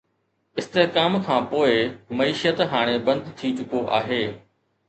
[0.61, 1.67] استحڪام کان پوء،
[2.21, 4.23] معيشت هاڻي بند ٿي چڪو آهي